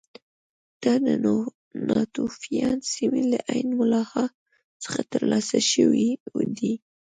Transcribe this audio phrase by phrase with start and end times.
[0.83, 1.07] دا د
[1.87, 4.25] ناتوفیان سیمې له عین ملاحا
[4.83, 6.09] څخه ترلاسه شوي
[6.57, 6.73] دي